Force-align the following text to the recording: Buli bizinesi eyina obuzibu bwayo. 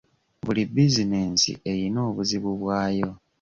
Buli 0.43 0.63
bizinesi 0.73 1.51
eyina 1.71 1.99
obuzibu 2.09 2.51
bwayo. 2.61 3.09